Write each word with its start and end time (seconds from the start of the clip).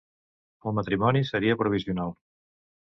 El 0.71 0.75
matrimoni 0.79 1.23
seria 1.31 1.59
provisional. 1.63 2.19